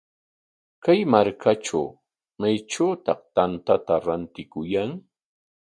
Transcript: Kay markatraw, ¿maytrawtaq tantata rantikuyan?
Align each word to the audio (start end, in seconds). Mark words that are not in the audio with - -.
Kay 0.83 0.99
markatraw, 1.11 1.87
¿maytrawtaq 2.39 3.19
tantata 3.35 3.95
rantikuyan? 4.05 4.91